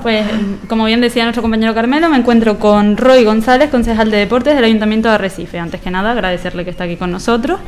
[0.00, 0.24] Pues,
[0.68, 4.64] como bien decía nuestro compañero Carmelo, me encuentro con Roy González, concejal de deportes del
[4.64, 5.58] Ayuntamiento de Arrecife.
[5.58, 7.60] Antes que nada, agradecerle que está aquí con nosotros.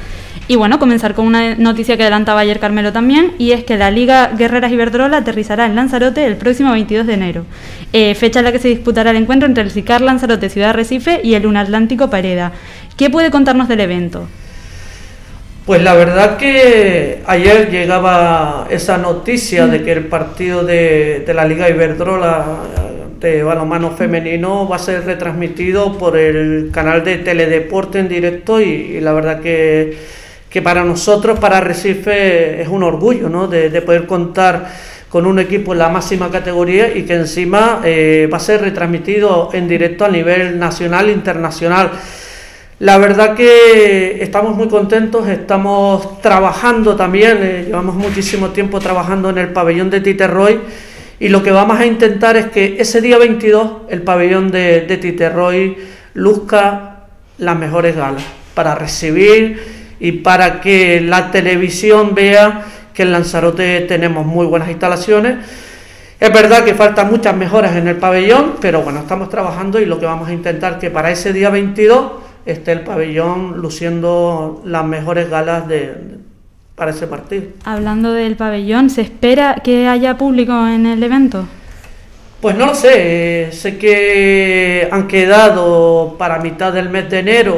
[0.49, 3.91] Y bueno, comenzar con una noticia que adelantaba ayer Carmelo también, y es que la
[3.91, 7.47] Liga Guerreras Iberdrola aterrizará en Lanzarote el próximo 22 de enero,
[7.93, 11.21] eh, fecha en la que se disputará el encuentro entre el SICAR Lanzarote Ciudad Arrecife
[11.23, 12.53] y el Unatlántico Pareda.
[12.97, 14.29] ¿Qué puede contarnos del evento?
[15.67, 21.71] Pues la verdad que ayer llegaba esa noticia de que el partido de, la Liga
[21.71, 22.45] Iberdrola
[23.19, 29.01] de balonmano femenino va a ser retransmitido por el canal de Teledeporte en directo y,
[29.01, 29.97] la verdad que,
[30.63, 33.49] para nosotros, para Recife, es un orgullo ¿no?
[33.49, 34.67] de, poder contar
[35.09, 39.49] con un equipo en la máxima categoría y que encima eh, va a ser retransmitido
[39.55, 41.91] en directo a nivel nacional e internacional.
[42.81, 49.39] La verdad que estamos muy contentos, estamos trabajando también, eh, llevamos muchísimo tiempo trabajando en
[49.39, 50.59] el pabellón de Titerroy
[51.21, 54.97] y lo que vamos a intentar es que ese día 22 el pabellón de, de
[54.97, 55.77] Titerroy
[56.15, 57.05] luzca
[57.39, 64.27] las mejores galas para recibir y para que la televisión vea que en Lanzarote tenemos
[64.27, 65.37] muy buenas instalaciones.
[66.19, 70.01] Es verdad que faltan muchas mejoras en el pabellón, pero bueno, estamos trabajando y lo
[70.01, 75.31] que vamos a intentar que para ese día 22 esté el pabellón luciendo las mejores
[75.31, 75.95] galas de,
[76.75, 77.45] para ese partido.
[77.65, 81.47] Hablando del pabellón, ¿se espera que haya público en el evento?
[82.41, 87.55] Pues no lo sé, sé que han quedado para mitad del mes de enero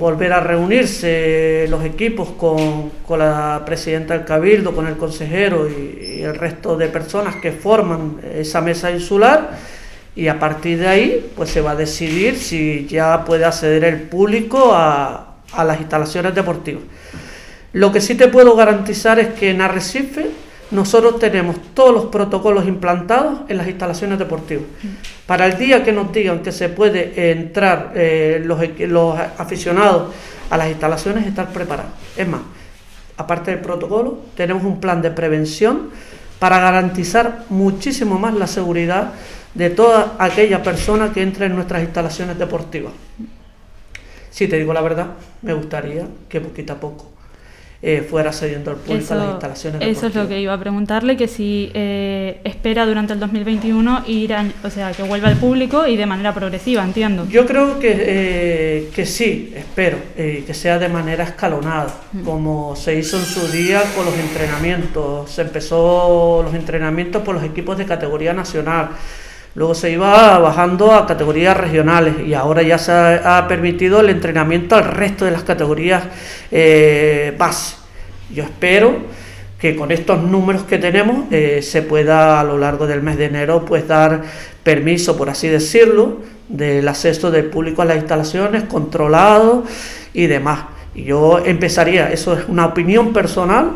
[0.00, 6.34] volver a reunirse los equipos con, la presidenta del Cabildo, con el consejero y el
[6.36, 9.50] resto de personas que forman esa mesa insular
[10.20, 14.02] y a partir de ahí pues se va a decidir si ya puede acceder el
[14.02, 15.28] público a,
[15.64, 16.82] las instalaciones deportivas.
[17.72, 20.26] Lo que sí te puedo garantizar es que en Arrecife
[20.72, 24.64] nosotros tenemos todos los protocolos implantados en las instalaciones deportivas.
[25.24, 30.12] Para el día que nos digan que se puede entrar eh, los, los aficionados
[30.50, 31.92] a las instalaciones, estar preparados.
[32.14, 32.42] Es más,
[33.16, 35.88] aparte del protocolo, tenemos un plan de prevención
[36.38, 39.14] para garantizar muchísimo más la seguridad
[39.54, 42.92] de toda aquella persona que entre en nuestras instalaciones deportivas.
[44.30, 45.08] Si te digo la verdad,
[45.42, 47.10] me gustaría que poquito a poco
[47.82, 51.26] eh, fuera cediendo al público las instalaciones Eso es lo que iba a preguntarle, que
[51.26, 56.04] si eh, espera durante el 2021 ir o sea, que vuelva al público y de
[56.04, 57.26] manera progresiva, entiendo.
[57.26, 62.22] Yo creo que, eh, que sí, espero, que sea de manera escalonada, mm.
[62.22, 65.30] como se hizo en su día con los entrenamientos.
[65.30, 68.90] Se empezó los entrenamientos por los equipos de categoría nacional
[69.54, 74.76] Luego se iba bajando a categorías regionales y ahora ya se ha, permitido el entrenamiento
[74.76, 76.04] al resto de las categorías
[76.52, 77.76] eh, base.
[78.32, 78.96] Yo espero
[79.58, 83.26] que con estos números que tenemos eh, se pueda a lo largo del mes de
[83.26, 84.22] enero pues dar
[84.62, 86.18] permiso, por así decirlo,
[86.48, 89.64] del acceso del público a las instalaciones, controlado
[90.14, 90.60] y demás.
[90.94, 93.72] Yo empezaría, eso es una opinión personal,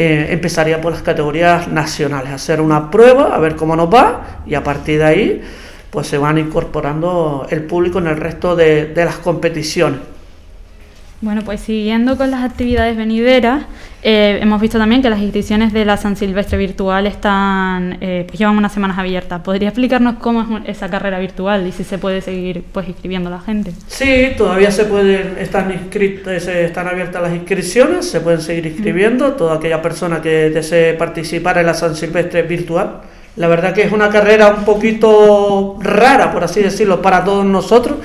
[0.00, 4.54] eh, empezaría por las categorías nacionales, hacer una prueba, a ver cómo nos va y
[4.54, 5.42] a partir de ahí
[5.90, 9.98] pues se van incorporando el público en el resto de las competiciones.
[11.20, 13.64] Bueno, pues siguiendo con las actividades venideras,
[14.04, 18.38] eh, hemos visto también que las inscripciones de la San Silvestre Virtual están, eh, pues
[18.38, 19.40] llevan unas semanas abiertas.
[19.40, 23.32] ¿Podría explicarnos cómo es esa carrera virtual y si se puede seguir pues inscribiendo a
[23.32, 23.72] la gente?
[23.88, 29.56] Sí, todavía se pueden, están inscritas, están abiertas las inscripciones, se pueden seguir inscribiendo toda
[29.56, 33.00] aquella persona que desee participar en la San Silvestre Virtual.
[33.34, 37.96] La verdad que es una carrera un poquito rara, por así decirlo, para todos nosotros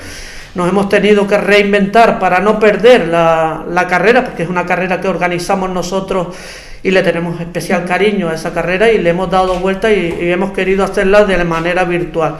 [0.54, 5.08] nos hemos tenido que reinventar para no perder la, carrera, porque es una carrera que
[5.08, 6.28] organizamos nosotros
[6.82, 10.52] y le tenemos especial cariño a esa carrera y le hemos dado vuelta y, hemos
[10.52, 12.36] querido hacerla de manera virtual.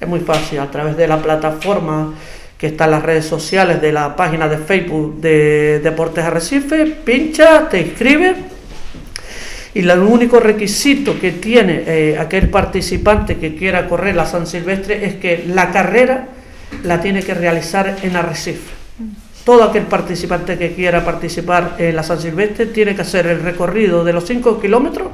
[0.00, 2.14] Es muy fácil, a través de la plataforma
[2.58, 7.68] que está en las redes sociales de la página de Facebook de Deportes Arrecife, pincha,
[7.68, 8.36] te inscribes
[9.74, 15.04] y el único requisito que tiene eh, aquel participante que quiera correr la San Silvestre
[15.04, 16.28] es que la carrera
[16.82, 18.72] la tiene que realizar en Arrecife.
[19.44, 24.02] Todo aquel participante que quiera participar en la San Silvestre tiene que hacer el recorrido
[24.02, 25.08] de los 5 kilómetros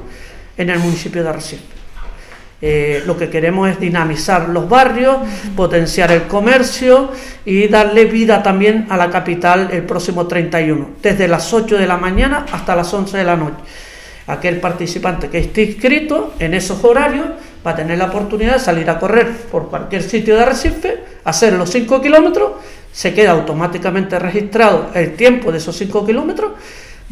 [0.57, 1.81] en el municipio de Arrecife.
[2.63, 5.17] Eh, lo que queremos es dinamizar los barrios,
[5.55, 7.11] potenciar el comercio
[7.43, 11.97] y darle vida también a la capital el próximo 31, desde las 8 de la
[11.97, 13.57] mañana hasta las 11 de la noche.
[14.27, 17.25] Aquel participante que esté inscrito en esos horarios
[17.65, 21.53] va a tener la oportunidad de salir a correr por cualquier sitio de Recife, hacer
[21.53, 22.51] los 5 kilómetros,
[22.91, 26.51] se queda automáticamente registrado el tiempo de esos 5 kilómetros,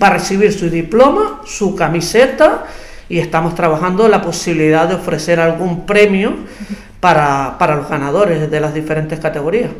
[0.01, 2.65] va a recibir su diploma, su camiseta
[3.07, 6.33] y estamos trabajando la posibilidad de ofrecer algún premio
[7.00, 9.71] para, para los ganadores de las diferentes categorías.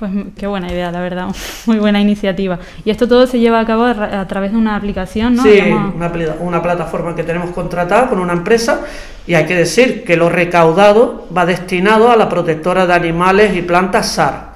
[0.00, 1.26] Pues qué buena idea, la verdad,
[1.66, 2.58] muy buena iniciativa.
[2.86, 5.42] Y esto todo se lleva a cabo a, través de una aplicación, ¿no?
[5.42, 6.08] Sí, una,
[6.40, 8.80] una, plataforma que tenemos contratada con una empresa
[9.26, 13.60] y hay que decir que lo recaudado va destinado a la protectora de animales y
[13.60, 14.54] plantas SAR.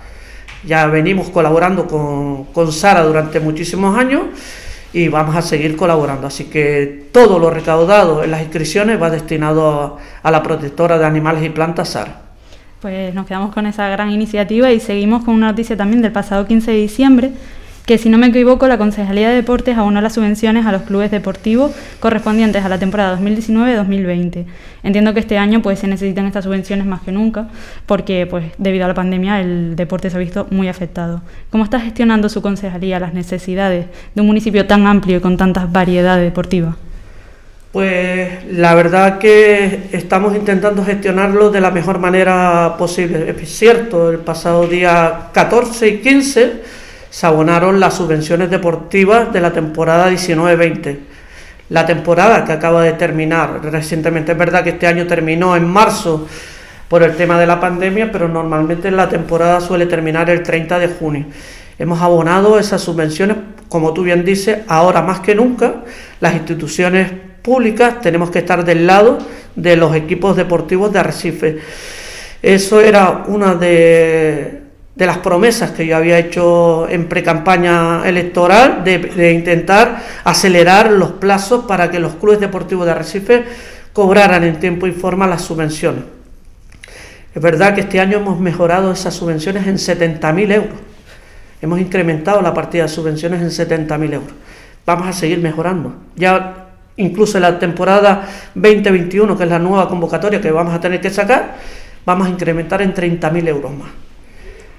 [0.65, 4.23] Ya venimos colaborando con, con Sara durante muchísimos años
[4.95, 6.27] y vamos a seguir colaborando.
[6.27, 11.05] Así que todo lo recaudado en las inscripciones va destinado a, a la protectora de
[11.05, 12.25] animales y plantas SAR
[12.85, 16.47] pues nos quedamos con esa gran iniciativa y seguimos con una noticia también del pasado
[16.47, 17.33] 15 de diciembre,
[17.87, 21.11] que si no me equivoco, la Concejalía de Deportes abonó las subvenciones a los clubes
[21.11, 24.45] deportivos correspondientes a la temporada 2019-2020.
[24.83, 27.49] Entiendo que este año pues se necesitan estas subvenciones más que nunca,
[27.87, 31.23] porque pues debido a la pandemia el deporte se ha visto muy afectado.
[31.49, 35.73] ¿Cómo está gestionando su concejalía las necesidades de un municipio tan amplio y con tantas
[35.73, 36.75] variedades deportivas?
[37.75, 43.35] Pues la verdad que estamos intentando gestionarlo de la mejor manera posible.
[43.37, 46.53] Es cierto, el pasado día 14 y 15
[47.11, 50.99] se abonaron las subvenciones deportivas de la temporada 19-20.
[51.71, 56.29] La temporada que acaba de terminar recientemente, es verdad que este año terminó en marzo
[56.87, 60.87] por el tema de la pandemia, pero normalmente la temporada suele terminar el 30 de
[60.87, 61.25] junio.
[61.77, 63.37] Hemos abonado esas subvenciones,
[63.69, 65.83] como tú bien dices, ahora más que nunca
[66.21, 69.19] las instituciones públicas, tenemos que estar del lado
[69.55, 71.59] de los equipos deportivos de Arrecife.
[72.43, 74.63] Eso era una de,
[74.97, 81.91] las promesas que yo había hecho en pre-campaña electoral, de, intentar acelerar los plazos para
[81.91, 83.45] que los clubes deportivos de Arrecife
[83.93, 86.03] cobraran en tiempo y forma las subvenciones.
[87.35, 90.79] Es verdad que este año hemos mejorado esas subvenciones en 70.000 euros.
[91.61, 94.33] Hemos incrementado la partida de subvenciones en 70.000 euros.
[94.87, 95.95] Vamos a seguir mejorando.
[96.17, 96.64] Ya
[96.97, 101.11] incluso en la temporada 2021, que es la nueva convocatoria que vamos a tener que
[101.11, 101.57] sacar,
[102.05, 103.89] vamos a incrementar en 30.000 euros más.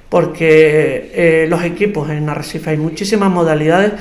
[0.09, 3.93] Porque eh, los equipos en Arrecife hay muchísimas modalidades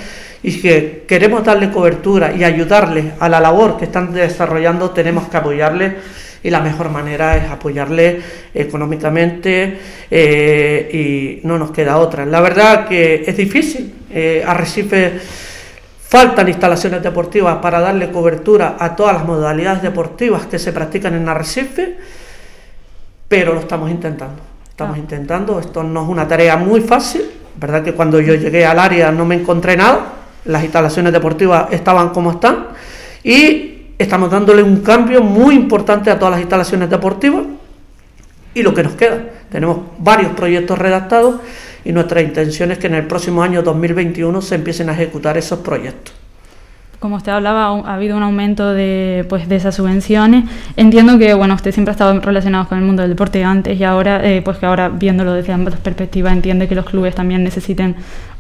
[0.43, 5.39] y que queremos darle cobertura y ayudarles a la labor que están desarrollando, tenemos que
[5.39, 5.95] apoyarles
[6.43, 8.23] y la mejor manera es apoyarles
[8.53, 9.79] económicamente
[10.11, 12.27] eh, y no nos queda otra.
[12.27, 13.95] La verdad que es difícil.
[14.11, 15.15] Eh, Arrecife
[16.15, 21.29] Faltan instalaciones deportivas para darle cobertura a todas las modalidades deportivas que se practican en
[21.29, 21.97] Arrecife,
[23.27, 24.41] pero lo estamos intentando.
[24.69, 25.01] Estamos ah.
[25.01, 27.23] intentando, esto no es una tarea muy fácil,
[27.57, 30.13] verdad que cuando yo llegué al área no me encontré nada,
[30.45, 32.69] las instalaciones deportivas estaban como están
[33.25, 37.43] y estamos dándole un cambio muy importante a todas las instalaciones deportivas
[38.55, 39.21] y lo que nos queda.
[39.51, 41.41] Tenemos varios proyectos redactados
[41.85, 45.61] y nuestra intención es que en el próximo año 2021 se empiecen a ejecutar esos
[45.61, 46.15] proyectos.
[47.05, 50.45] Como usted hablaba, ha habido un aumento de, pues, de esas subvenciones.
[50.77, 53.85] Entiendo que bueno, usted siempre ha estado relacionado con el mundo del deporte antes y
[53.85, 57.97] ahora, eh, pues que ahora viéndolo desde ambas perspectivas, entiende que los clubes también necesiten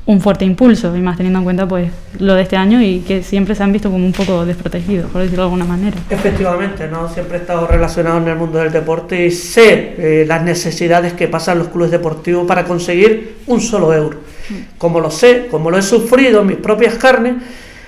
[0.06, 3.22] un fuerte impulso y más teniendo en cuenta pues lo de este año y que
[3.22, 5.96] siempre se han visto como un poco desprotegidos, por decirlo de alguna manera.
[6.10, 10.42] Efectivamente, no siempre he estado relacionado en el mundo del deporte y sé eh, las
[10.42, 14.18] necesidades que pasan los clubes deportivos para conseguir un solo euro.
[14.50, 14.76] Mm.
[14.76, 17.36] Como lo sé, como lo he sufrido en mis propias carnes,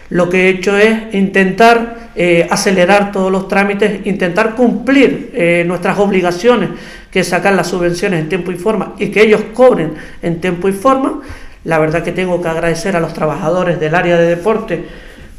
[0.08, 5.98] lo que he hecho es intentar eh, acelerar todos los trámites, intentar cumplir eh, nuestras
[5.98, 6.70] obligaciones,
[7.10, 9.92] que sacan las subvenciones en tiempo y forma y que ellos cobren
[10.22, 11.22] en tiempo y forma
[11.66, 14.86] la verdad que tengo que agradecer a los trabajadores del área de deporte,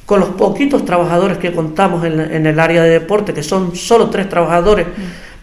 [0.05, 4.27] con los poquitos trabajadores que contamos en, el área de deporte, que son solo tres
[4.27, 4.87] trabajadores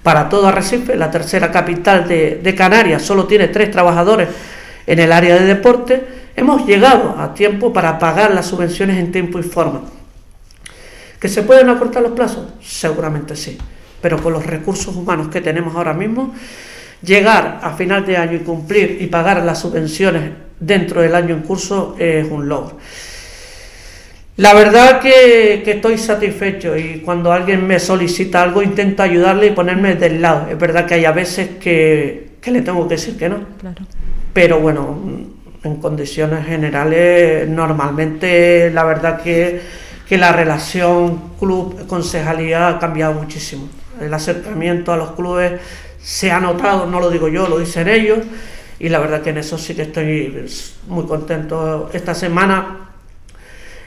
[0.03, 4.29] para todo Arrecife, la tercera capital de, Canarias solo tiene tres trabajadores
[4.87, 9.39] en el área de deporte, hemos llegado a tiempo para pagar las subvenciones en tiempo
[9.39, 9.83] y forma.
[11.19, 12.53] ¿Que se pueden acortar los plazos?
[12.63, 13.57] Seguramente sí,
[14.03, 16.35] pero con los recursos humanos que tenemos ahora mismo,
[17.01, 21.43] llegar a final de año y cumplir y pagar las subvenciones dentro del año en
[21.43, 22.79] curso es un logro.
[24.37, 29.95] La verdad que, estoy satisfecho y cuando alguien me solicita algo intento ayudarle y ponerme
[29.95, 30.49] del lado.
[30.51, 33.39] Es verdad que hay a veces que, le tengo que decir que no.
[34.33, 34.99] Pero bueno,
[35.63, 39.61] en condiciones generales, normalmente la verdad que,
[40.09, 43.69] que la relación club-concejalía ha cambiado muchísimo.
[44.01, 45.61] El acercamiento a los clubes
[46.03, 48.19] se ha notado, no lo digo yo, lo dicen ellos
[48.85, 50.47] y la verdad que en eso sí que estoy
[50.89, 51.89] muy contento.
[51.95, 52.91] Esta semana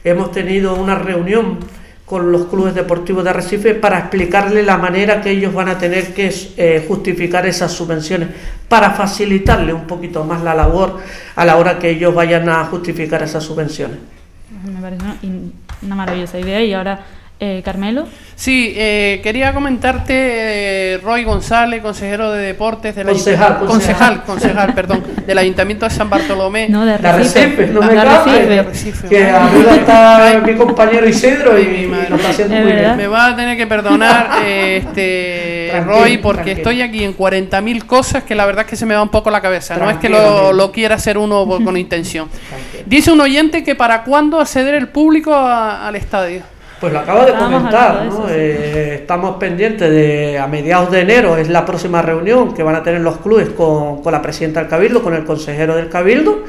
[0.04, 1.60] hemos tenido una reunión
[2.04, 6.16] con los clubes deportivos de Arrecife para explicarle la manera que ellos van a tener
[6.16, 8.30] que eh, justificar esas subvenciones,
[8.68, 11.00] para facilitarle un poquito más la labor
[11.36, 14.00] a la hora que ellos vayan a justificar esas subvenciones.
[14.66, 15.06] Me parece
[15.84, 17.06] una maravillosa idea y ahora
[17.40, 18.08] Eh, Carmelo.
[18.36, 24.24] Sí, eh, quería comentarte, eh, Roy González, consejero de deportes del Concejal, Ayuntamiento- concejal.
[24.24, 26.68] concejal, concejal, perdón, del Ayuntamiento de San Bartolomé.
[26.68, 27.46] No, de La Recife.
[27.46, 29.08] Recife, no me cabe, Recife.
[29.08, 29.36] que madre.
[29.36, 32.10] arriba está mi compañero Isidro y, mi y madre.
[32.10, 32.86] lo está haciendo Es muy verdad.
[32.96, 32.98] bien.
[32.98, 36.58] Me va a tener que perdonar, eh, este Roy, porque tranquilo.
[36.58, 39.30] estoy aquí en 40.000 cosas que la verdad es que se me va un poco
[39.30, 39.78] la cabeza.
[39.78, 42.30] no es que lo, quiera hacer uno con intención.
[42.30, 42.84] Tranquilo.
[42.88, 46.42] Dice un oyente que para cuándo acceder el público a- al estadio.
[46.80, 48.12] Pues lo acabo de comentar, ¿no?
[48.12, 48.34] eso, sí.
[48.36, 52.84] Eh, estamos pendientes de a mediados de enero es la próxima reunión que van a
[52.84, 56.44] tener los clubes con, con la presidenta del Cabildo, con el consejero del Cabildo,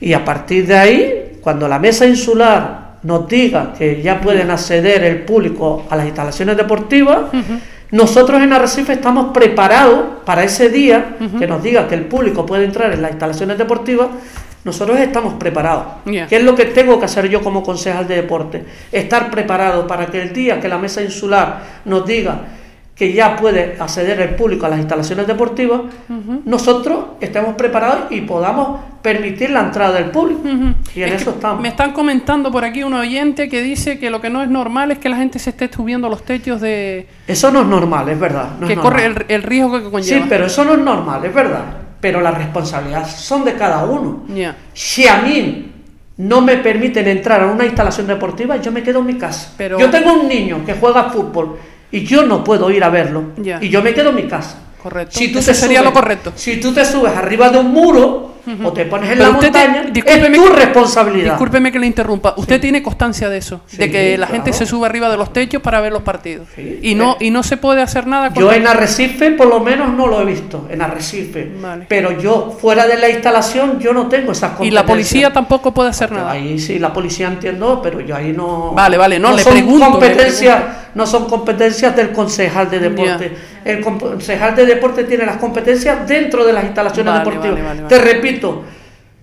[0.00, 5.04] y a partir de ahí, cuando la mesa insular nos diga que ya pueden acceder
[5.04, 7.18] el público a las instalaciones deportivas,
[7.90, 12.64] nosotros en Arrecife estamos preparados para ese día que nos diga que el público puede
[12.64, 14.08] entrar en las instalaciones deportivas.
[14.64, 15.84] Nosotros estamos preparados.
[16.04, 18.64] ¿Qué es lo que tengo que hacer yo como concejal de deporte?
[18.92, 22.40] Estar preparado para que el día que la mesa insular nos diga
[22.94, 25.80] que ya puede acceder el público a las instalaciones deportivas,
[26.44, 30.42] nosotros estemos preparados y podamos permitir la entrada del público.
[30.94, 31.62] Y en Es eso estamos.
[31.62, 34.90] Me están comentando por aquí un oyente que dice que lo que no es normal
[34.90, 38.06] es que la gente se esté subiendo a los techos de Eso no es normal,
[38.10, 38.50] es verdad.
[38.60, 40.22] no que corre el, el riesgo que conlleva.
[40.22, 41.64] Sí, pero eso no es normal, es verdad.
[42.00, 44.24] Pero las responsabilidades son de cada uno.
[44.72, 45.72] Si a mí
[46.16, 49.52] no me permiten entrar a una instalación deportiva, yo me quedo en mi casa.
[49.56, 51.58] Pero- Yo tengo un niño que juega fútbol
[51.90, 53.24] y yo no puedo ir a verlo.
[53.60, 54.58] Y yo me quedo en mi casa.
[54.82, 55.18] Correcto.
[55.18, 56.32] Si tú Eso te sería subes- lo correcto.
[56.36, 58.29] Si tú te subes arriba de un muro
[58.64, 61.30] o te pones en Pero la te- montaña, es tu que- responsabilidad.
[61.32, 62.34] Discúlpeme que le interrumpa.
[62.36, 64.32] Usted tiene constancia de eso, de que la claro.
[64.32, 66.48] gente se sube arriba de los techos para ver los partidos.
[66.54, 66.78] Sí.
[66.82, 69.92] y no y no se puede hacer nada Yo contra- en Arrecife por lo menos
[69.92, 71.50] no lo he visto, en Arrecife.
[71.60, 71.86] Vale.
[71.88, 74.74] Pero yo fuera de la instalación yo no tengo esas y competencias.
[74.74, 76.30] la policía tampoco puede hacer nada.
[76.32, 78.72] Ahí sí, la policía entiendo, pero yo ahí no.
[78.72, 80.62] Vale, vale, no, le son pregunto, le competencias,
[80.94, 83.32] no son competencias del concejal de deporte.
[83.64, 87.62] El concejal de deporte tiene las competencias dentro de las instalaciones Vale, deportivas.
[87.62, 88.10] vale, Te vale.
[88.30, 88.64] Repito,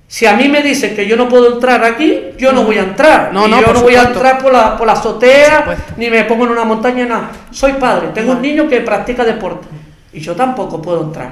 [0.07, 2.83] si a mí me dicen que yo no puedo entrar aquí, yo no voy a
[2.83, 3.33] entrar.
[3.33, 6.23] No, Y no, yo no voy a entrar por la, por la azotea, ni me
[6.23, 7.31] pongo en una montaña, nada.
[7.51, 9.67] Soy padre, tengo un niño que practica deporte
[10.13, 11.31] y yo tampoco puedo entrar.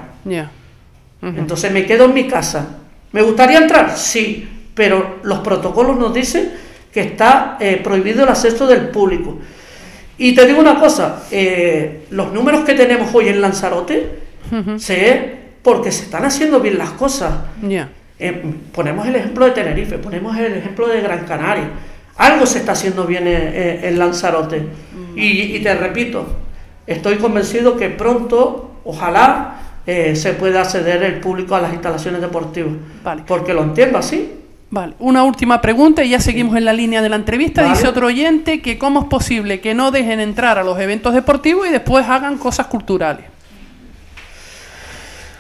[1.21, 1.37] Ujú.
[1.37, 2.67] Entonces me quedo en mi casa.
[3.11, 3.97] ¿Me gustaría entrar?
[3.97, 6.51] Sí, pero los protocolos nos dicen
[6.91, 9.39] que está eh, prohibido el acceso del público.
[10.17, 14.19] Y te digo una cosa, eh, los números que tenemos hoy en Lanzarote
[14.77, 17.33] se porque se están haciendo bien las cosas.
[18.19, 21.69] Eh, ponemos el ejemplo de Tenerife, ponemos el ejemplo de Gran Canaria.
[22.17, 24.65] Algo se está haciendo bien en, en- en Lanzarote.
[25.15, 26.25] Y, y te repito,
[26.85, 29.55] estoy convencido que pronto, ojalá,
[29.87, 32.73] eh, se pueda acceder el público a las instalaciones deportivas.
[33.03, 33.23] Vale.
[33.25, 34.31] Porque lo entiendo así.
[34.69, 37.61] Vale, una última pregunta y ya seguimos en la línea de la entrevista.
[37.63, 37.73] Vale.
[37.75, 41.67] Dice otro oyente que cómo es posible que no dejen entrar a los eventos deportivos
[41.67, 43.25] y después hagan cosas culturales.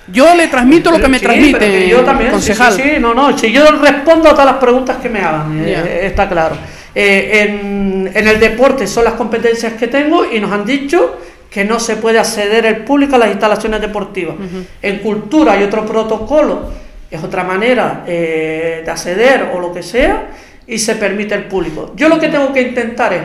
[0.07, 2.73] Yo le transmito lo que me Sí, transmite, yo también, concejal.
[2.73, 5.71] Sí, sí, no, no, si yo respondo a todas las preguntas que me hagan, eh,
[5.71, 5.83] Ya.
[6.07, 6.55] está claro.
[6.93, 11.19] Eh, en, en el deporte son las competencias que tengo y nos han dicho
[11.49, 14.35] que no se puede acceder el público a las instalaciones deportivas.
[14.81, 16.69] En cultura hay otro protocolo,
[17.09, 20.27] es otra manera eh, de acceder o lo que sea
[20.67, 21.93] y se permite el público.
[21.95, 23.21] Yo lo que tengo que intentar es,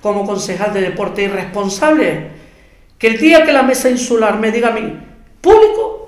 [0.00, 2.18] como concejal de deporte y responsable, es
[2.98, 4.96] que el día que la mesa insular me diga a mí,
[5.40, 6.05] público,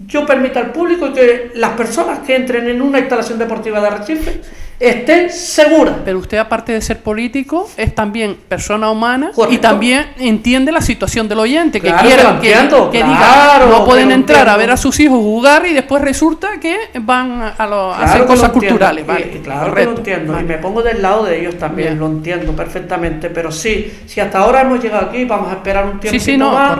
[0.00, 4.40] yo permita al público que las personas que entren en una instalación deportiva de Arrecife
[4.80, 5.94] estén seguras.
[6.04, 11.28] Pero usted, aparte de ser político, es también persona humana y también entiende la situación
[11.28, 12.48] del oyente, que Claro quiere que
[12.90, 16.58] que, claro diga, no pueden entrar a ver a sus hijos jugar y después resulta
[16.60, 19.06] que van a, lo- a hacer cosas culturales.
[19.06, 20.32] Vale, claro correcto, que lo entiendo.
[20.32, 20.44] vale.
[20.44, 22.00] Y me pongo del lado de ellos también, Bien.
[22.00, 23.30] lo entiendo perfectamente.
[23.30, 26.52] Pero sí, si hasta ahora hemos llegado aquí, vamos a esperar un tiempo sí, no,
[26.52, 26.78] más.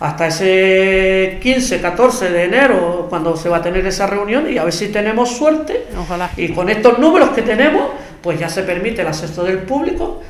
[0.00, 4.64] Hasta ese 15, 14 de enero, cuando se va a tener esa reunión, y a
[4.64, 5.86] ver si tenemos suerte.
[5.98, 6.30] Ojalá.
[6.36, 7.90] Y con estos números que tenemos,
[8.22, 10.22] pues ya se permite el acceso del público.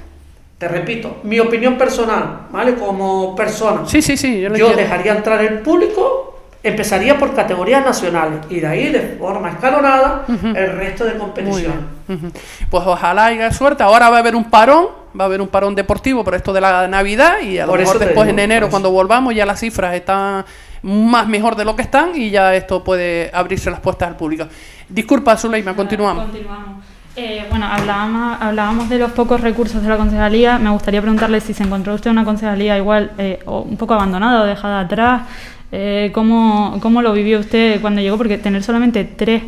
[0.59, 2.75] Te repito, mi opinión personal, ¿vale?
[2.75, 3.83] Como persona.
[3.87, 8.67] Sí, sí, sí, yo lo dejaría entrar el público, empezaría por categorías nacionales y de
[8.67, 11.79] ahí, de forma escalonada, el resto de competiciones.
[12.09, 12.19] bien.
[12.19, 12.33] Ujú.
[12.71, 13.83] Pues ojalá haya suerte.
[13.83, 14.87] Ahora va a haber un parón,
[15.19, 17.81] va a haber un parón deportivo por esto de la Navidad y a lo Por
[17.81, 20.45] eso mejor después digo, en enero, cuando volvamos, ya las cifras están
[20.83, 24.47] más mejor de lo que están y ya esto puede abrirse las puertas al público.
[24.89, 26.25] Disculpa, Zuleima, continuamos.
[26.25, 26.94] Continuamos.
[27.17, 30.59] Eh, bueno, hablábamos, de los pocos recursos de la concejalía.
[30.59, 34.43] Me gustaría preguntarle si se encontró usted una concejalía igual eh, o un poco abandonada
[34.43, 35.23] o dejada atrás.
[35.71, 38.17] Eh, ¿cómo, ¿Cómo lo vivió usted cuando llegó?
[38.17, 39.43] Porque tener solamente tres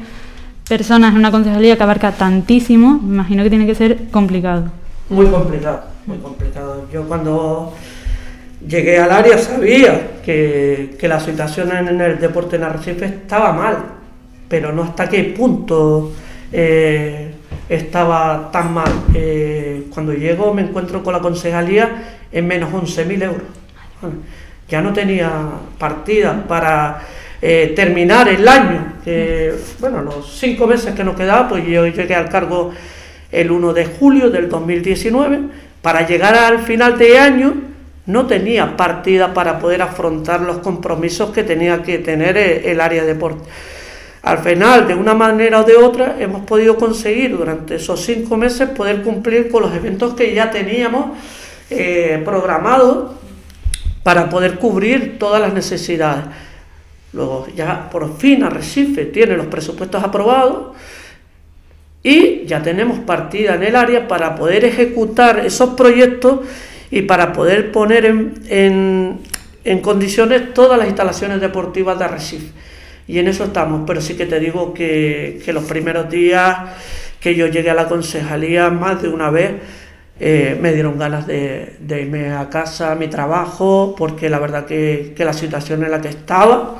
[0.68, 4.70] personas en una concejalía que abarca tantísimo, me imagino que tiene que ser complicado.
[5.10, 5.84] Muy complicado.
[6.06, 6.86] muy complicado.
[6.92, 7.74] Yo cuando
[8.66, 13.76] llegué al área sabía que, que la situación en el deporte en Arrecife estaba mal,
[14.48, 16.12] pero no hasta qué punto
[16.52, 17.35] eh,
[17.68, 18.90] estaba tan mal.
[19.14, 23.42] Eh, cuando llego me encuentro con la concejalía en menos 11.000 euros.
[24.68, 25.30] Ya no tenía
[25.78, 27.00] partida para
[27.40, 28.94] eh, terminar el año.
[29.78, 32.72] bueno, los cinco meses que nos quedaba, pues yo llegué al cargo
[33.30, 35.40] el 1 de julio del 2019.
[35.82, 37.54] Para llegar al final de año
[38.06, 43.14] no tenía partida para poder afrontar los compromisos que tenía que tener el área de
[43.14, 43.48] deporte.
[44.26, 48.68] Al final, de una manera o de otra, hemos podido conseguir durante esos cinco meses
[48.70, 51.16] poder cumplir con los eventos que ya teníamos
[51.70, 53.12] eh, programados
[54.02, 56.24] para poder cubrir todas las necesidades.
[57.12, 60.74] Luego ya por fin Arrecife tiene los presupuestos aprobados
[62.02, 66.40] y ya tenemos partida en el área para poder ejecutar esos proyectos
[66.90, 69.20] y para poder poner en,
[69.62, 72.66] en condiciones todas las instalaciones deportivas de Arrecife
[73.08, 76.58] y en eso estamos, pero sí que te digo que, los primeros días
[77.20, 79.54] que yo llegué a la concejalía, más de una vez,
[80.18, 85.14] eh, me dieron ganas de, irme a casa, a mi trabajo, porque la verdad que,
[85.18, 86.78] la situación en la que estaba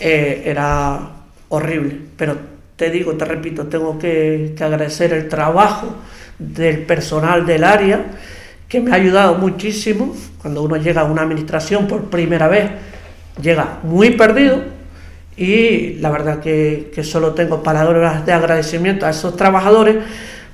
[0.00, 1.10] eh, era
[1.50, 1.96] horrible.
[2.16, 2.36] Pero
[2.76, 5.96] te digo, te repito, tengo que, que agradecer el trabajo
[6.38, 8.06] del personal del área,
[8.68, 10.16] que me ha ayudado muchísimo.
[10.40, 12.70] Cuando uno llega a una administración por primera vez,
[13.40, 14.81] llega muy perdido
[15.36, 19.96] y la verdad que, solo tengo palabras de agradecimiento a esos trabajadores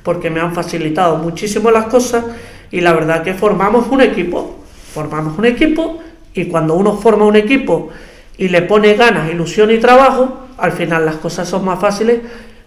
[0.02, 2.25] porque me han facilitado muchísimo las cosas
[2.70, 4.56] y la verdad que formamos un equipo,
[4.94, 5.99] formamos un equipo
[6.32, 7.90] y cuando uno forma un equipo
[8.37, 12.20] y le pone ganas, ilusión y trabajo, al final las cosas son más fáciles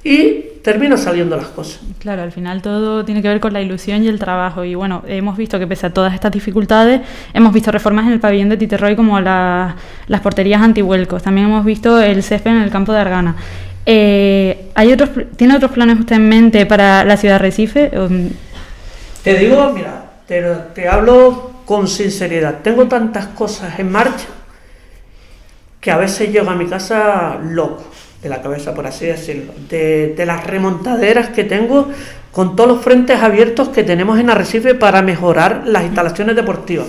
[0.03, 1.79] y termina saliendo las cosas.
[1.99, 4.63] Claro, al final todo tiene que ver con la ilusión y el trabajo.
[4.63, 7.01] Y bueno, hemos visto que pese a todas estas dificultades,
[7.33, 9.75] hemos visto reformas en el pabellón de Titerroy como las
[10.21, 11.23] porterías antihuelcos.
[11.23, 13.35] También hemos visto el césped en el campo de Argana.
[13.85, 17.91] Eh, ¿hay otros, ¿Tiene otros planes usted en mente para la ciudad de Recife?
[19.23, 20.41] Te digo, mira, te,
[20.75, 22.59] te hablo con sinceridad.
[22.61, 24.27] Tengo tantas cosas en marcha
[25.79, 27.83] que a veces llego a mi casa loco
[28.21, 31.89] de la cabeza, por así decirlo, de, las remontaderas que tengo
[32.31, 36.87] con todos los frentes abiertos que tenemos en Arrecife para mejorar las instalaciones deportivas.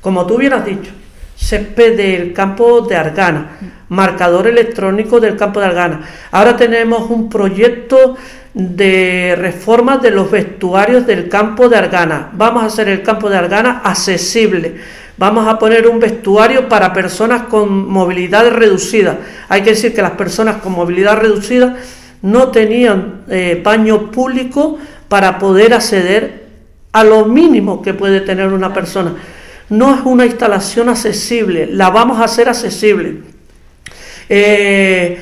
[0.00, 0.92] Como tú bien has dicho,
[1.36, 6.02] césped del campo de Argana, marcador electrónico del campo de Argana.
[6.30, 8.16] Ahora tenemos un proyecto
[8.54, 12.30] de reforma de los vestuarios del campo de Argana.
[12.32, 14.76] Vamos a hacer el campo de Argana accesible
[15.20, 19.18] Vamos a poner un vestuario para personas con movilidad reducida.
[19.50, 21.76] Hay que decir que las personas con movilidad reducida
[22.22, 24.78] no tenían eh, baño público
[25.08, 26.46] para poder acceder
[26.92, 29.14] a lo mínimo que puede tener una persona.
[29.68, 33.18] No es una instalación accesible, la vamos a hacer accesible.
[34.26, 35.20] Eh,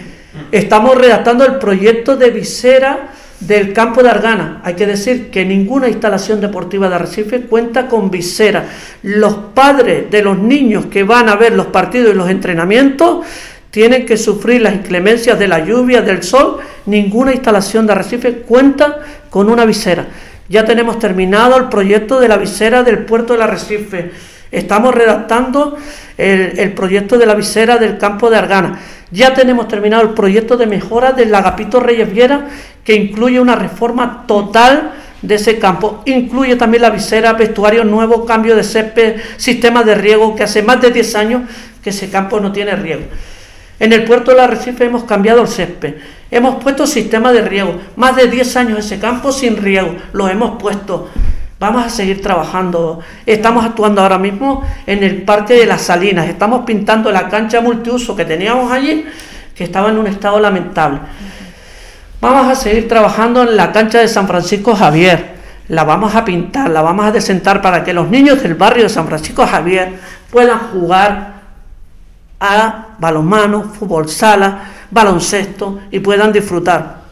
[0.53, 3.09] estamos redactando el proyecto de visera
[3.41, 4.61] del campo de Argana.
[4.65, 8.67] Hay que decir que ninguna instalación deportiva de Arrecife cuenta con visera.
[9.03, 13.25] Los padres de los niños que van a ver los partidos y los entrenamientos
[13.71, 16.59] tienen que sufrir las inclemencias de la lluvia, del sol.
[16.87, 18.99] Ninguna instalación de Arrecife cuenta
[19.31, 20.07] con una visera.
[20.49, 24.11] Ya tenemos terminado el proyecto de la visera del puerto de Arrecife.
[24.51, 25.77] Estamos redactando
[26.17, 28.81] el, el proyecto de la visera del campo de Argana.
[29.11, 32.49] Ya tenemos terminado el proyecto de mejora del Agapito Reyes Viera,
[32.89, 36.01] que incluye una reforma total de ese campo.
[36.07, 40.81] Incluye también la visera, vestuario nuevo, cambio de césped, sistema de riego, que hace más
[40.81, 41.43] de 10 años
[41.85, 43.03] que ese campo no tiene riego.
[43.79, 45.97] En el puerto de la Recife hemos cambiado el césped,
[46.31, 50.59] hemos puesto sistema de riego, más de 10 años ese campo sin riego, lo hemos
[50.59, 51.11] puesto.
[51.61, 53.01] Vamos a seguir trabajando.
[53.27, 56.27] Estamos actuando ahora mismo en el Parque de las Salinas.
[56.27, 59.05] Estamos pintando la cancha multiuso que teníamos allí,
[59.55, 61.01] que estaba en un estado lamentable.
[62.21, 65.37] Vamos a seguir trabajando en la cancha de San Francisco Javier.
[65.69, 68.89] La vamos a pintar, la vamos a desentar para que los niños del barrio de
[68.89, 69.93] San Francisco Javier
[70.29, 71.43] puedan jugar
[72.41, 77.03] a balonmano, fútbol sala, baloncesto y puedan disfrutar.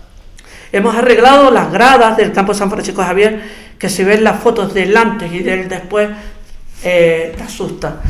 [0.73, 3.43] Hemos arreglado las gradas del campo San Francisco Javier
[3.79, 6.09] que si ves las fotos del antes y del después,
[6.83, 8.01] eh, te asusta.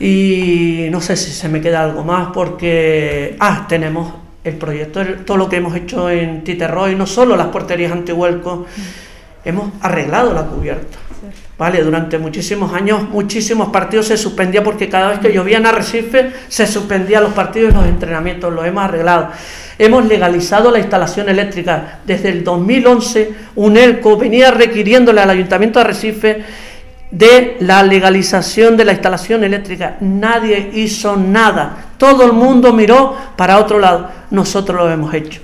[0.00, 5.36] Y no sé si se me queda algo más porque, ah, tenemos el proyecto, todo
[5.36, 8.66] lo que hemos hecho en Titerroy, no solo las porterías antihuelco,
[9.44, 10.98] hemos arreglado la cubierta.
[11.58, 16.30] Vale, durante muchísimos años, muchísimos partidos se suspendía porque cada vez que llovía en Arrecife
[16.48, 18.52] se suspendían los partidos y los entrenamientos.
[18.52, 19.30] Lo hemos arreglado.
[19.78, 22.00] Hemos legalizado la instalación eléctrica.
[22.04, 26.44] Desde el 2011, UNELCO venía requiriéndole al Ayuntamiento de Arrecife
[27.10, 29.96] de la legalización de la instalación eléctrica.
[30.00, 31.85] Nadie hizo nada.
[31.98, 34.10] Todo el mundo miró para otro lado.
[34.30, 35.40] Nosotros lo hemos hecho.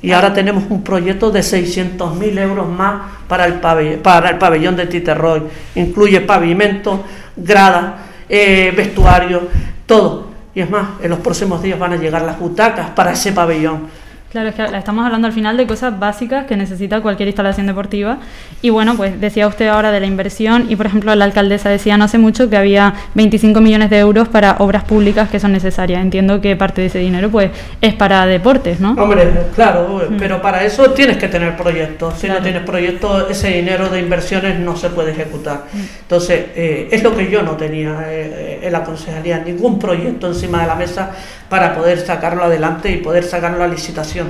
[0.00, 4.74] Y ahora tenemos un proyecto de 600.000 euros más para el, pabellón, para el pabellón
[4.74, 5.42] de Titerroy.
[5.76, 7.04] Incluye pavimento,
[7.36, 9.42] grada, eh, vestuario,
[9.86, 10.32] todo.
[10.54, 13.88] Y es más, en los próximos días van a llegar las butacas para ese pabellón.
[14.32, 18.16] Claro, es que estamos hablando al final de cosas básicas que necesita cualquier instalación deportiva.
[18.62, 21.98] Y bueno, pues decía usted ahora de la inversión y, por ejemplo, la alcaldesa decía
[21.98, 26.00] no hace mucho que había 25 millones de euros para obras públicas que son necesarias.
[26.00, 27.50] Entiendo que parte de ese dinero pues
[27.82, 28.92] es para deportes, ¿no?
[28.92, 30.16] Hombre, claro, mm.
[30.16, 32.14] pero para eso tienes que tener proyectos.
[32.18, 35.64] Si no tienes proyectos, ese dinero de inversiones no se puede ejecutar.
[35.70, 35.78] Mm.
[36.04, 40.62] Entonces, eh, es lo que yo no tenía eh, en la consejería, ningún proyecto encima
[40.62, 41.10] de la mesa
[41.50, 44.21] para poder sacarlo adelante y poder sacarlo a licitación.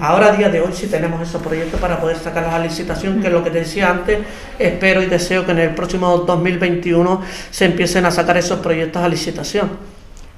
[0.00, 3.28] Ahora, a día de hoy, sí tenemos esos proyectos para poder sacarlos a licitación, que
[3.28, 4.18] es lo que te decía antes,
[4.58, 9.08] espero y deseo que en el próximo 2021 se empiecen a sacar esos proyectos a
[9.08, 9.70] licitación.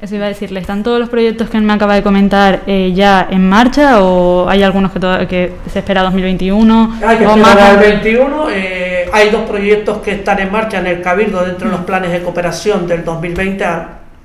[0.00, 3.26] Eso iba a decirle, ¿están todos los proyectos que me acaba de comentar eh, ya
[3.28, 7.00] en marcha o hay algunos que, que se espera 2021?
[7.04, 11.02] Hay que o más 2021, eh, hay dos proyectos que están en marcha en el
[11.02, 13.64] Cabildo dentro de los planes de cooperación del 2020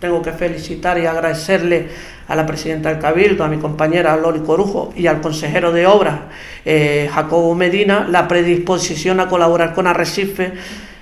[0.03, 1.87] tengo que felicitar y agradecerle
[2.27, 6.19] a la presidenta del Cabildo, a mi compañera Loli Corujo y al consejero de Obras,
[6.65, 10.51] eh, Jacobo Medina, la predisposición a colaborar con Arrecife.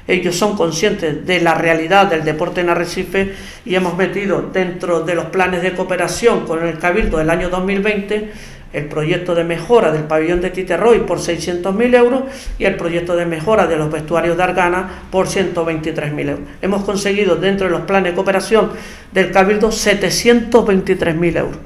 [0.07, 3.33] Ellos son conscientes de la realidad del deporte en Arrecife
[3.65, 8.31] y hemos metido dentro de los planes de cooperación con el Cabildo del año 2020
[8.73, 12.23] el proyecto de mejora del pabellón de Titerroy por 600.000 euros
[12.57, 16.45] y el proyecto de mejora de los vestuarios de Argana por 123.000 euros.
[16.61, 18.71] Hemos conseguido dentro de los planes de cooperación
[19.11, 21.57] del Cabildo 723.000 euros.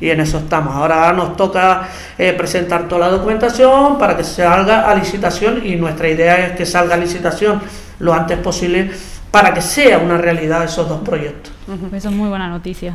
[0.00, 0.74] Y en eso estamos.
[0.74, 6.08] Ahora nos toca eh, presentar toda la documentación para que salga a licitación y nuestra
[6.08, 7.60] idea es que salga a licitación
[8.00, 8.90] lo antes posible
[9.32, 11.52] para que sea una realidad esos dos proyectos.
[11.94, 12.94] Eso es muy buena noticia.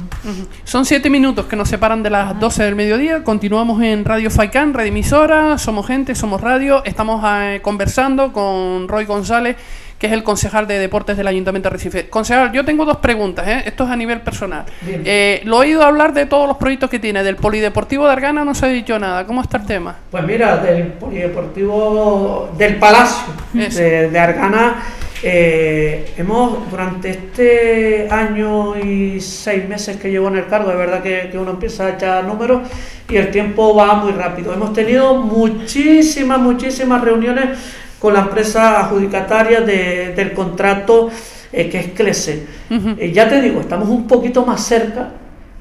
[0.64, 3.24] Son siete minutos que nos separan de las 12 del mediodía.
[3.24, 5.58] Continuamos en Radio Faicán, red emisora.
[5.58, 6.84] Somos gente, somos radio.
[6.86, 9.56] Estamos eh, conversando con Roy González,
[9.98, 12.08] que es el concejal de deportes del Ayuntamiento de Recife.
[12.08, 13.48] Concejal, yo tengo dos preguntas.
[13.48, 13.64] ¿eh?
[13.66, 14.66] Esto es a nivel personal.
[14.86, 17.24] Eh, lo he oído hablar de todos los proyectos que tiene.
[17.24, 19.26] Del Polideportivo de Argana no se ha dicho nada.
[19.26, 19.96] ¿Cómo está el tema?
[20.12, 24.76] Pues mira, del Polideportivo del Palacio de Argana
[25.24, 31.02] eh, hemos, durante este año y seis meses que llevo en el cargo, de verdad
[31.02, 32.62] que, uno empieza a echar números
[33.10, 34.54] y el tiempo va muy rápido.
[34.54, 37.58] Hemos tenido muchísimas, muchísimas reuniones
[38.00, 41.10] con la empresa adjudicataria del contrato
[41.52, 42.46] eh, que es CLESE.
[42.70, 45.10] Eh, ya te digo, estamos un poquito más cerca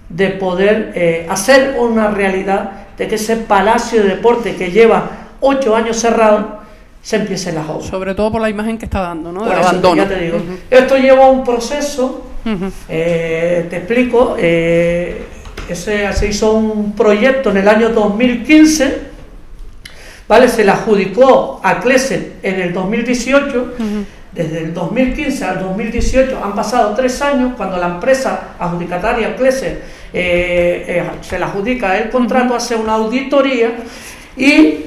[0.08, 5.96] de poder hacer una realidad de que ese palacio de deporte que lleva ocho años
[5.96, 6.65] cerrado,
[7.06, 7.86] se empiece la obras.
[7.86, 9.44] Sobre todo por la imagen que está dando, ¿no?
[9.94, 10.38] Ya te digo.
[10.68, 12.26] Esto lleva un proceso,
[12.88, 15.24] eh, te explico, eh,
[15.68, 18.98] ese, se hizo un proyecto en el año 2015,
[20.26, 20.48] ¿vale?
[20.48, 23.74] Se le adjudicó a Cleset en el 2018.
[24.32, 29.80] Desde el 2015 al 2018 han pasado tres años cuando la empresa adjudicataria Cleset
[30.12, 33.76] eh, se le adjudica el contrato, hace una auditoría
[34.36, 34.86] y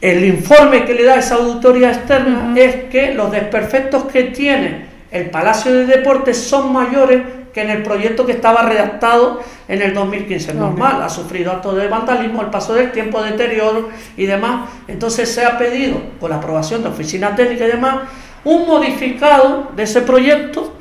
[0.00, 5.30] el informe que le da esa auditoría externa es que los desperfectos que tiene el
[5.30, 7.22] Palacio de Deportes son mayores
[7.54, 10.52] que en el proyecto que estaba redactado en el 2015.
[10.52, 14.68] Normal, ha sufrido actos de vandalismo, el paso del tiempo, deterioro y demás.
[14.86, 18.00] Entonces se ha pedido, con la aprobación de oficina técnica y demás,
[18.44, 20.74] un modificado de ese proyecto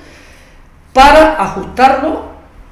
[0.91, 2.25] para ajustarlo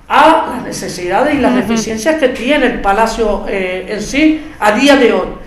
[0.10, 4.97] a las necesidades y las deficiencias que tiene el Palacio eh, en sí a día
[4.97, 5.42] de hoy.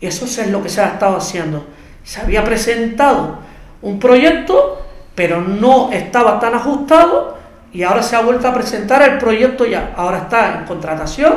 [0.00, 1.64] Eso es lo que se ha estado haciendo.
[2.02, 3.38] Se había presentado
[3.82, 4.82] un proyecto,
[5.14, 7.38] pero no estaba tan ajustado
[7.72, 9.94] y ahora se ha vuelto a presentar el proyecto ya.
[9.96, 11.34] Ahora está en contratación,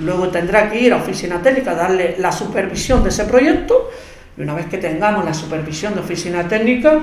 [0.00, 3.90] luego tendrá que ir a oficina técnica a darle la supervisión de ese proyecto
[4.36, 7.00] y una vez que tengamos la supervisión de oficina técnica,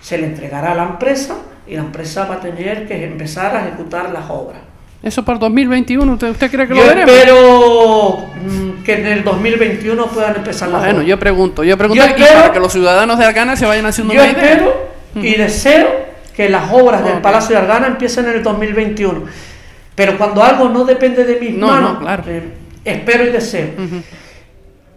[0.00, 3.66] se le entregará a la empresa y la empresa va a tener que empezar a
[3.66, 4.60] ejecutar las obras.
[5.02, 7.10] Eso para 2021, ¿usted, cree que lo veremos?
[7.10, 12.52] espero mm, que en el 2021 puedan empezar las Bueno, yo pregunto, yo pregunto para
[12.52, 17.04] que los ciudadanos de Argana se vayan haciendo yo espero y deseo que las obras
[17.04, 19.24] del Palacio de Argana empiecen en el 2021.
[19.94, 22.42] Pero cuando algo no depende de mis manos, eh,
[22.84, 23.70] espero y deseo.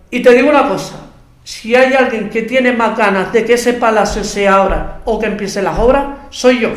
[0.09, 0.95] Y te digo una cosa,
[1.43, 5.27] si hay alguien que tiene más ganas de que ese palacio se abra o que
[5.27, 6.69] empiece las obras, soy yo.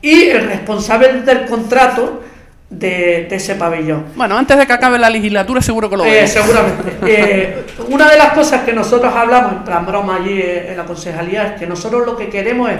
[0.00, 2.23] Y el responsable del contrato
[2.70, 4.06] de, ese pabellón.
[4.16, 6.94] Bueno, antes de que acabe la legislatura seguro que lo eh, Seguramente.
[7.06, 11.48] Eh, una de las cosas que nosotros hablamos, en plan broma allí en la concejalía,
[11.48, 12.78] es que nosotros lo que queremos es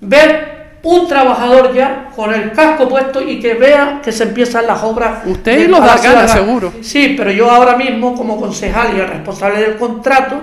[0.00, 4.82] ver un trabajador ya con el casco puesto y que vea que se empiezan las
[4.82, 5.26] obras.
[5.26, 6.72] Usted los da ganas, seguro.
[6.80, 10.40] Sí, pero yo ahora mismo, como concejal y el responsable del contrato,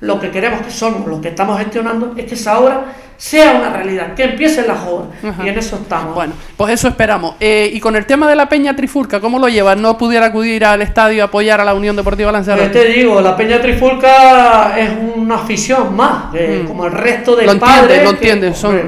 [0.00, 2.84] lo que queremos que somos, lo que estamos gestionando, es que esa obra
[3.18, 5.08] sea una realidad, que empiecen las obras.
[5.44, 6.14] Y en eso estamos.
[6.14, 7.34] Bueno, pues eso esperamos.
[7.40, 9.76] Eh, y con el tema de la Peña Trifulca, ¿cómo lo llevas?
[9.76, 12.68] ¿No pudiera acudir al estadio a apoyar a la Unión Deportiva Lanzarote?
[12.68, 16.66] Pues te digo, la Peña Trifulca es una afición más, mm.
[16.68, 18.04] como el resto de lo padres.
[18.04, 18.80] lo entienden, son.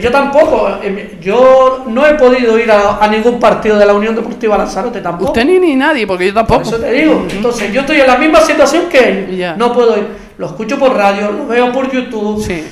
[0.00, 4.56] Yo tampoco, eh, yo no he podido ir a, ningún partido de la Unión Deportiva
[4.56, 5.32] Lanzarote tampoco.
[5.32, 6.62] Usted ni, ni nadie, porque yo tampoco.
[6.62, 7.26] Por eso te digo.
[7.28, 9.54] Entonces, yo estoy en la misma situación que él.
[9.56, 10.22] No puedo ir.
[10.38, 12.44] Lo escucho por radio, lo veo por YouTube.
[12.44, 12.64] Sí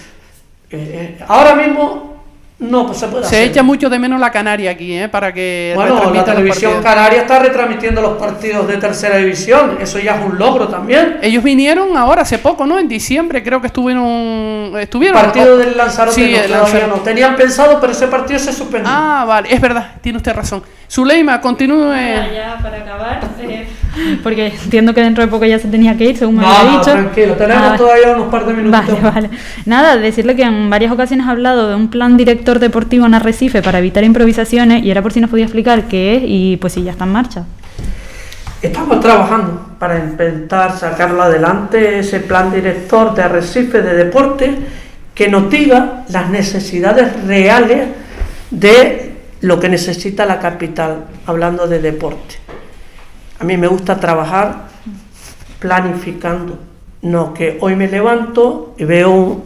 [0.70, 2.10] eh, eh, ahora mismo
[2.60, 5.08] no pues se puede Se echa mucho de menos la Canaria aquí, ¿eh?
[5.08, 5.72] Para que.
[5.74, 9.78] Bueno, la televisión canaria está retransmitiendo los partidos de tercera división.
[9.80, 11.18] Eso ya es un logro también.
[11.22, 12.78] Ellos vinieron ahora hace poco, ¿no?
[12.78, 14.72] En diciembre creo que estuvieron.
[14.78, 16.36] estuvieron partido del Lanzarote sí,
[16.88, 18.90] no, Tenían pensado, pero ese partido se suspendió.
[18.92, 20.62] Ah, vale, es verdad, tiene usted razón.
[20.90, 21.94] Zuleima, continúe.
[21.94, 23.66] Ya, para acabar, eh,
[24.22, 26.92] porque entiendo que dentro de poco ya se tenía que ir, según me había dicho.
[26.92, 28.86] tranquilo, tenemos ah, todavía unos par de minutos.
[28.86, 29.30] Vale, vale.
[29.66, 33.62] Nada, decirle que en varias ocasiones ha hablado de un plan director deportivo en Arrecife
[33.62, 36.82] para evitar improvisaciones y era por si nos podía explicar qué es y pues si
[36.82, 37.44] ya está en marcha.
[38.62, 44.54] Estamos trabajando para intentar sacarlo adelante, ese plan director de Arrecife de deporte
[45.14, 47.88] que nos diga las necesidades reales
[48.50, 52.36] de lo que necesita la capital, hablando de deporte.
[53.40, 54.68] A mí me gusta trabajar
[55.58, 56.58] planificando,
[57.00, 59.42] no que hoy me levanto y veo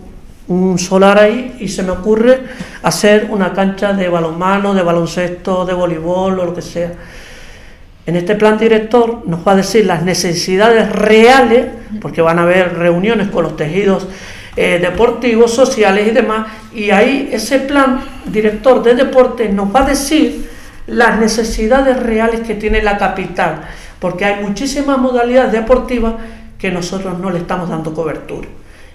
[0.48, 2.40] un, solar ahí y se me ocurre
[2.82, 6.92] hacer una cancha de balonmano, de baloncesto, de voleibol o lo que sea.
[8.04, 11.66] En este plan director nos va a decir las necesidades reales,
[12.00, 14.08] porque van a haber reuniones con los tejidos
[14.56, 16.48] eh, deportivos, sociales y demás.
[16.74, 20.50] Y ahí ese plan director de deporte nos va a decir
[20.86, 23.62] las necesidades reales que tiene la capital,
[24.04, 26.12] porque hay muchísimas modalidades deportivas
[26.58, 28.46] que nosotros no le estamos dando cobertura.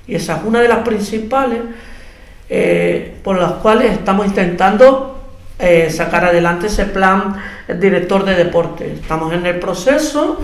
[0.05, 1.61] Y esa es una de las principales
[2.47, 5.19] eh, por las cuales estamos intentando
[5.57, 7.37] eh, sacar adelante ese plan
[7.79, 8.99] director de deporte.
[9.01, 10.41] Estamos en el proceso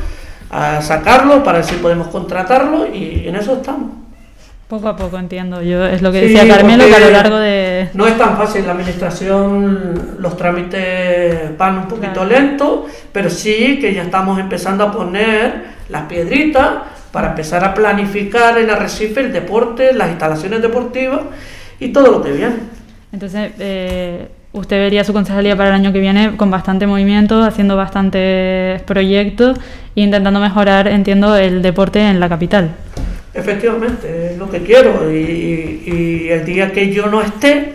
[0.49, 4.05] a sacarlo para ver si podemos contratarlo y en eso estamos.
[4.67, 7.89] Poco a poco entiendo yo, es lo que decía Carmelo, que a lo largo de...
[7.93, 12.80] No es tan fácil la administración, los trámites van un poquito lentos,
[13.12, 16.69] pero sí que ya estamos empezando a poner las piedritas
[17.12, 21.21] para empezar a planificar en Arrecife el deporte, las instalaciones deportivas
[21.80, 22.56] y todo lo que viene.
[23.13, 27.78] Entonces, eh, usted vería su concejalía para el año que viene con bastante movimiento, haciendo
[27.78, 29.60] bastantes proyectos
[29.95, 32.71] e intentando mejorar, entiendo, el deporte en la capital.
[33.36, 35.12] Efectivamente, es lo que quiero.
[35.12, 37.74] Y, el día que yo no esté,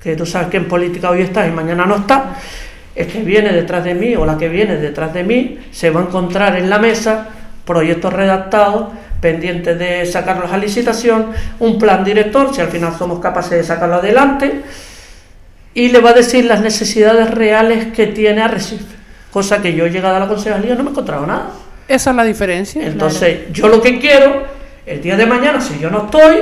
[0.00, 2.36] que tú sabes que en política hoy estás y mañana no está,
[2.94, 6.00] el que viene detrás de mí o la que viene detrás de mí se va
[6.00, 7.28] a encontrar en la mesa
[7.64, 8.88] proyectos redactados
[9.20, 11.26] pendientes de sacarlos a licitación,
[11.60, 14.62] un plan director, si al final somos capaces de sacarlo adelante,
[15.74, 18.96] y le va a decir las necesidades reales que tiene Arrecife,
[19.30, 21.50] cosa que yo llegado a la concejalía no me he encontrado nada.
[21.86, 22.84] Esa es la diferencia.
[22.84, 26.36] Entonces, yo lo que quiero el día de mañana, si yo no estoy,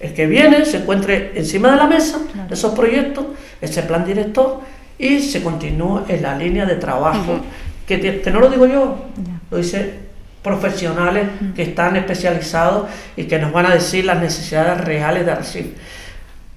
[0.00, 2.18] el que viene se encuentre encima de la mesa
[2.50, 3.26] esos proyectos,
[3.60, 4.60] ese plan director,
[4.98, 7.40] y se continúa en la línea de trabajo.
[7.86, 9.06] que, no lo digo yo,
[9.50, 10.02] lo dice
[10.42, 15.76] profesionales que están especializados y que nos van a decir las necesidades reales de recibir.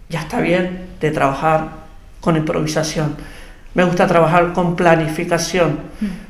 [0.10, 1.70] Ya está bien de trabajar
[2.20, 3.16] con improvisación.
[3.76, 5.78] Me gusta trabajar con planificación.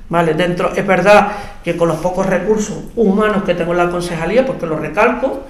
[0.09, 0.33] ¿vale?
[0.33, 1.31] Dentro, es verdad
[1.63, 5.43] que con los pocos recursos humanos que tengo en la concejalía, porque lo recalco,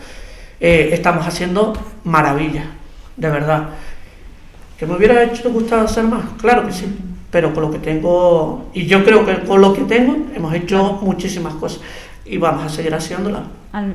[0.59, 2.65] eh, estamos haciendo maravillas,
[3.17, 3.69] de verdad.
[4.77, 6.23] ¿Que me hubiera hecho gustado hacer más?
[6.39, 6.85] Claro que sí,
[7.31, 10.99] pero con lo que tengo, y yo creo que con lo que tengo, hemos hecho
[11.01, 11.81] muchísimas cosas
[12.25, 13.43] y vamos a seguir haciéndolas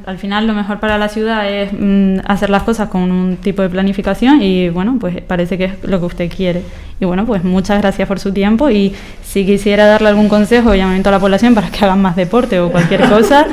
[0.05, 3.63] al, final lo mejor para la ciudad es mm, hacer las cosas con un tipo
[3.63, 6.63] de planificación y bueno, pues parece que es lo que usted quiere.
[7.01, 10.75] Y bueno, pues muchas gracias por su tiempo y si quisiera darle algún consejo o
[10.75, 13.47] llamamiento a la población para que hagan más deporte o cualquier cosa,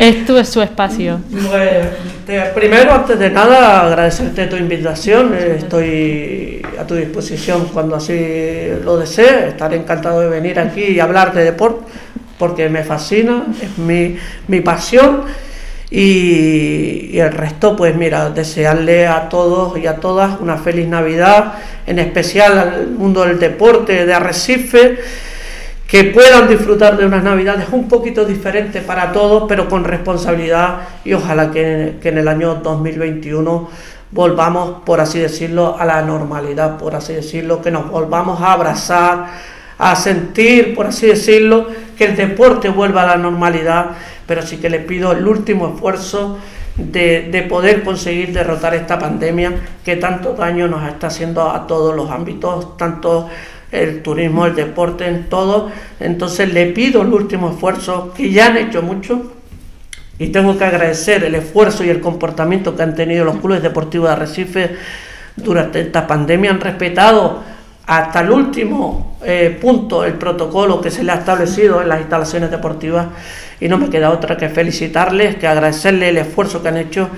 [0.00, 1.20] esto es su espacio.
[1.30, 1.86] Pues,
[2.52, 5.32] primero, antes de nada, agradecerte tu invitación.
[5.32, 8.18] Estoy a tu disposición cuando así
[8.84, 9.50] lo desee.
[9.50, 11.84] Estaré encantado de venir aquí y hablar de deporte
[12.38, 14.16] porque me fascina, es mi,
[14.48, 15.22] mi pasión.
[15.90, 21.54] Y, el resto, pues mira, desearle a todos y a todas una feliz Navidad,
[21.86, 24.98] en especial al mundo del deporte de Arrecife
[25.86, 31.12] que puedan disfrutar de unas navidades un poquito diferentes para todos, pero con responsabilidad y
[31.12, 33.68] ojalá que, en el año 2021
[34.10, 39.26] volvamos, por así decirlo, a la normalidad, por así decirlo, que nos volvamos a abrazar,
[39.78, 43.90] a sentir, por así decirlo, que el deporte vuelva a la normalidad,
[44.26, 46.38] pero sí que le pido el último esfuerzo
[46.76, 49.52] de, de, poder conseguir derrotar esta pandemia
[49.84, 53.28] que tanto daño nos está haciendo a todos los ámbitos, tanto
[53.72, 55.70] el turismo, el deporte, en todo.
[56.00, 59.32] Entonces le pido el último esfuerzo, que ya han hecho mucho,
[60.18, 64.08] y tengo que agradecer el esfuerzo y el comportamiento que han tenido los clubes deportivos
[64.08, 64.76] de Arrecife
[65.36, 66.50] durante esta pandemia.
[66.50, 67.42] Han respetado
[67.86, 72.50] hasta el último eh, punto el protocolo que se le ha establecido en las instalaciones
[72.50, 73.06] deportivas
[73.60, 77.08] y no me queda otra que felicitarles, que agradecerles el esfuerzo que han hecho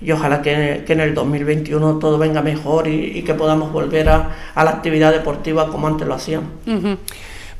[0.00, 4.70] y ojalá que, en el 2021 todo venga mejor y, que podamos volver a, la
[4.70, 6.50] actividad deportiva como antes lo hacíamos.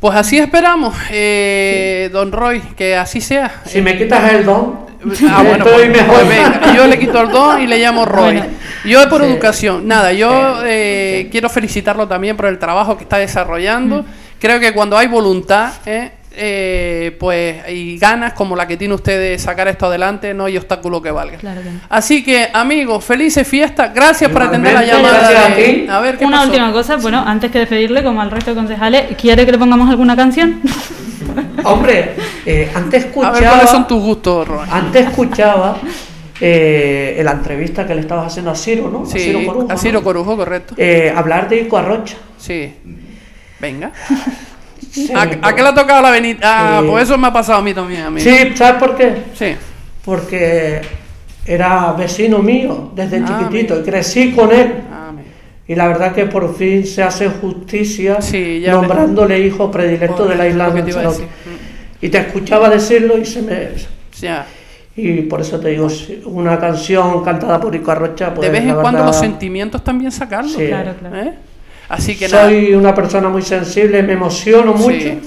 [0.00, 2.12] Pues así esperamos, eh, sí.
[2.12, 3.62] don Roy, que así sea.
[3.66, 4.88] Si me quitas el don,
[5.30, 8.38] Ah, bueno, pues, pues venga, yo le quito el don y le llamo Roy.
[8.38, 8.52] Bueno,
[8.84, 9.28] yo por sí.
[9.28, 11.28] educación, nada, yo eh, sí.
[11.30, 14.02] quiero felicitarlo también por el trabajo que está desarrollando.
[14.02, 14.06] Mm.
[14.40, 15.72] Creo que cuando hay voluntad,
[16.32, 20.56] eh, pues y ganas como la que tiene usted de sacar esto adelante, no hay
[20.56, 21.38] obstáculo que valga.
[21.38, 21.80] Claro que no.
[21.88, 23.92] Así que, amigos, felices fiestas.
[23.94, 25.48] Gracias por atender la llamada.
[25.50, 25.86] De...
[25.90, 26.48] A ver, ¿qué Una pasó?
[26.50, 29.88] última cosa, bueno, antes que despedirle, como al resto de concejales, ¿quiere que le pongamos
[29.90, 30.60] alguna canción?
[31.64, 32.14] Hombre,
[32.46, 33.36] eh, antes escuchaba.
[33.36, 34.68] A ver, ¿cuáles son tus gustos, Ron?
[34.70, 35.78] Antes escuchaba.
[36.40, 39.04] Eh, la entrevista que le estabas haciendo a Ciro, ¿no?
[39.04, 40.04] Sí, a Ciro Corujo, a Ciro ¿no?
[40.04, 40.74] Corujo correcto.
[40.76, 42.16] Eh, hablar de Ico Arrocha.
[42.38, 42.74] Sí.
[43.58, 43.90] Venga.
[45.06, 46.38] Sí, ¿A, ¿A, qué le ha tocado la venida?
[46.42, 48.02] Ah, pues eso me ha pasado a mí también.
[48.02, 48.20] A mí.
[48.20, 49.14] Sí, ¿sabes por qué?
[49.34, 49.54] Sí.
[50.04, 50.80] Porque
[51.46, 53.86] era vecino mío desde ah, chiquitito mira.
[53.86, 54.74] y crecí con él.
[54.92, 55.12] Ah,
[55.66, 60.48] y la verdad que por fin se hace justicia sí, nombrándole hijo predilecto de la
[60.48, 61.24] isla de Lanzarote.
[62.00, 63.68] Y te escuchaba decirlo y se me...
[64.18, 64.46] Ya.
[64.96, 65.88] Y por eso te digo,
[66.24, 68.32] una canción cantada por Ico Arrocha...
[68.34, 70.54] Pues, de vez en verdad, cuando los sentimientos también sacarlos.
[70.54, 70.66] Sí.
[70.66, 71.16] Claro, claro.
[71.16, 71.34] ¿Eh?
[71.88, 72.78] Así que Soy nada.
[72.78, 74.98] una persona muy sensible, me emociono mucho.
[74.98, 75.20] Sí.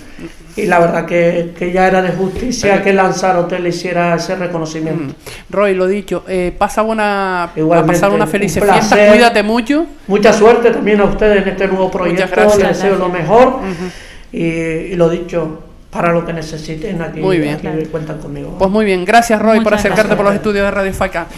[0.57, 4.35] Y la verdad que, que, ya era de justicia Pero, que Lanzarote le hiciera ese
[4.35, 5.13] reconocimiento.
[5.13, 5.15] Mm.
[5.49, 9.85] Roy, lo dicho, eh, pasa una, Igualmente, a pasar una feliz un fiesta, cuídate mucho.
[10.07, 12.99] Mucha suerte también a ustedes en este nuevo proyecto, les deseo gracias.
[12.99, 13.47] lo mejor.
[13.47, 13.91] Uh -huh.
[14.33, 14.43] y,
[14.91, 17.55] y, lo dicho, para lo que necesiten aquí, muy bien.
[17.55, 18.55] aquí cuentan conmigo.
[18.57, 20.17] Pues muy bien, gracias Roy Muchas por acercarte gracias.
[20.17, 21.27] por los estudios de Radio FACA.